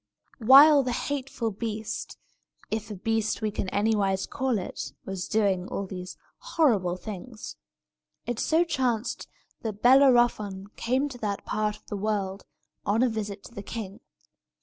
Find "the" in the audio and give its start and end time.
0.81-0.93, 11.85-11.97, 13.53-13.61